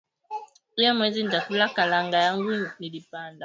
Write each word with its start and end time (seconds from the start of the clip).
Iyi 0.77 0.91
mwezi 0.97 1.17
nita 1.21 1.39
kula 1.45 1.65
kalanga 1.75 2.17
yangu 2.25 2.51
nilipanda 2.79 3.39